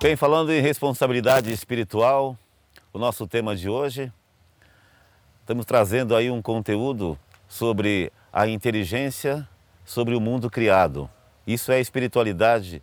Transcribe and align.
Bem, 0.00 0.14
falando 0.14 0.52
em 0.52 0.60
responsabilidade 0.60 1.52
espiritual, 1.52 2.38
o 2.92 3.00
nosso 3.00 3.26
tema 3.26 3.56
de 3.56 3.68
hoje, 3.68 4.12
estamos 5.40 5.66
trazendo 5.66 6.14
aí 6.14 6.30
um 6.30 6.40
conteúdo 6.40 7.18
sobre 7.48 8.12
a 8.32 8.46
inteligência, 8.46 9.46
sobre 9.84 10.14
o 10.14 10.20
mundo 10.20 10.48
criado. 10.48 11.10
Isso 11.44 11.72
é 11.72 11.80
espiritualidade 11.80 12.80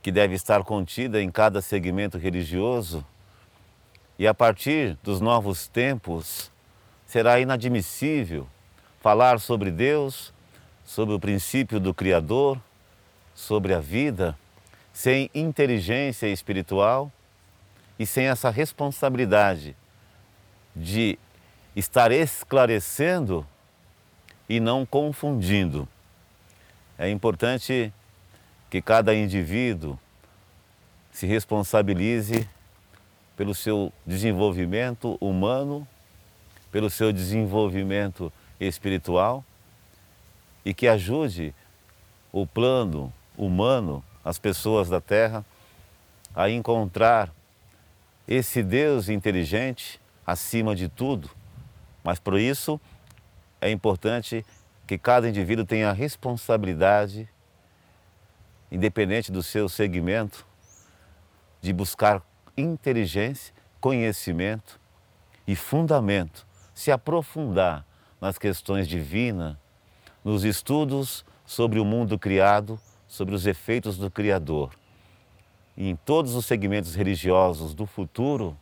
que 0.00 0.10
deve 0.10 0.34
estar 0.34 0.64
contida 0.64 1.20
em 1.20 1.30
cada 1.30 1.60
segmento 1.60 2.16
religioso 2.16 3.04
e 4.18 4.26
a 4.26 4.32
partir 4.32 4.96
dos 5.02 5.20
novos 5.20 5.68
tempos 5.68 6.50
será 7.04 7.38
inadmissível 7.38 8.48
falar 9.02 9.38
sobre 9.40 9.70
Deus, 9.70 10.32
sobre 10.86 11.14
o 11.14 11.20
princípio 11.20 11.78
do 11.78 11.92
Criador, 11.92 12.58
sobre 13.34 13.74
a 13.74 13.78
vida, 13.78 14.34
sem 14.94 15.28
inteligência 15.34 16.28
espiritual 16.28 17.12
e 17.98 18.06
sem 18.06 18.28
essa 18.28 18.48
responsabilidade 18.48 19.76
de 20.74 21.18
estar 21.74 22.12
esclarecendo 22.12 23.44
e 24.48 24.60
não 24.60 24.86
confundindo. 24.86 25.88
É 26.96 27.10
importante 27.10 27.92
que 28.70 28.80
cada 28.80 29.12
indivíduo 29.12 29.98
se 31.10 31.26
responsabilize 31.26 32.48
pelo 33.36 33.54
seu 33.54 33.92
desenvolvimento 34.06 35.18
humano, 35.20 35.86
pelo 36.70 36.88
seu 36.88 37.12
desenvolvimento 37.12 38.32
espiritual 38.60 39.44
e 40.64 40.72
que 40.72 40.86
ajude 40.86 41.52
o 42.32 42.46
plano 42.46 43.12
humano, 43.36 44.04
as 44.24 44.38
pessoas 44.38 44.88
da 44.88 45.00
Terra, 45.00 45.44
a 46.34 46.48
encontrar 46.48 47.30
esse 48.26 48.62
Deus 48.62 49.08
inteligente 49.08 50.00
acima 50.26 50.74
de 50.74 50.88
tudo. 50.88 51.30
Mas 52.02 52.18
por 52.18 52.38
isso 52.38 52.80
é 53.60 53.70
importante 53.70 54.44
que 54.86 54.98
cada 54.98 55.28
indivíduo 55.28 55.64
tenha 55.64 55.90
a 55.90 55.92
responsabilidade, 55.92 57.28
independente 58.70 59.30
do 59.30 59.42
seu 59.42 59.68
segmento, 59.68 60.46
de 61.60 61.72
buscar 61.72 62.22
inteligência, 62.56 63.54
conhecimento 63.80 64.80
e 65.46 65.54
fundamento, 65.54 66.46
se 66.74 66.90
aprofundar 66.90 67.84
nas 68.20 68.38
questões 68.38 68.88
divinas, 68.88 69.56
nos 70.24 70.44
estudos 70.44 71.24
sobre 71.44 71.78
o 71.78 71.84
mundo 71.84 72.18
criado, 72.18 72.80
sobre 73.14 73.32
os 73.32 73.46
efeitos 73.46 73.96
do 73.96 74.10
Criador. 74.10 74.72
E 75.76 75.88
em 75.88 75.94
todos 75.94 76.34
os 76.34 76.46
segmentos 76.46 76.96
religiosos 76.96 77.72
do 77.72 77.86
futuro, 77.86 78.58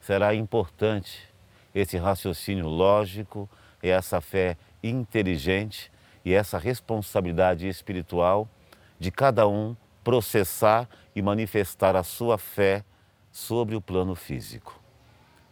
será 0.00 0.32
importante 0.36 1.28
esse 1.74 1.98
raciocínio 1.98 2.68
lógico 2.68 3.48
essa 3.82 4.20
fé 4.20 4.56
inteligente 4.80 5.90
e 6.24 6.32
essa 6.32 6.58
responsabilidade 6.58 7.66
espiritual 7.66 8.48
de 9.00 9.10
cada 9.10 9.48
um 9.48 9.74
processar 10.04 10.88
e 11.14 11.20
manifestar 11.20 11.96
a 11.96 12.04
sua 12.04 12.38
fé 12.38 12.84
sobre 13.32 13.74
o 13.74 13.80
plano 13.80 14.14
físico. 14.14 14.80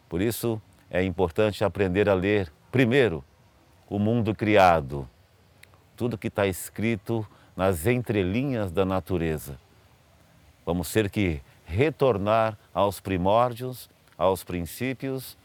Por 0.08 0.20
isso 0.20 0.62
é 0.88 1.02
importante 1.02 1.64
aprender 1.64 2.08
a 2.08 2.14
ler, 2.14 2.52
primeiro, 2.70 3.24
o 3.88 3.98
mundo 3.98 4.32
criado, 4.32 5.08
tudo 5.96 6.16
que 6.16 6.28
está 6.28 6.46
escrito 6.46 7.26
nas 7.60 7.86
entrelinhas 7.86 8.72
da 8.72 8.86
natureza. 8.86 9.58
Vamos 10.64 10.90
ter 10.90 11.10
que 11.10 11.42
retornar 11.66 12.56
aos 12.72 13.00
primórdios, 13.00 13.90
aos 14.16 14.42
princípios, 14.42 15.36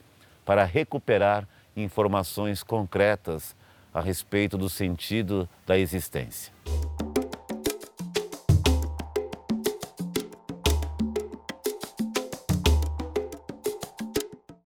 para 0.45 0.63
recuperar 0.63 1.45
informações 1.75 2.63
concretas 2.63 3.53
a 3.93 3.99
respeito 3.99 4.57
do 4.57 4.69
sentido 4.69 5.49
da 5.67 5.77
existência. 5.77 6.53